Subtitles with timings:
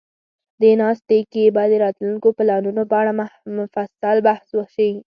[0.61, 3.11] دې ناسته کې به د راتلونکو پلانونو په اړه
[3.59, 4.91] مفصل بحث وشي.